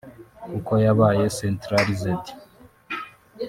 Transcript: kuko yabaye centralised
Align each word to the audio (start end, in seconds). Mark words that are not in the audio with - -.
kuko 0.51 0.71
yabaye 0.85 1.25
centralised 1.37 2.25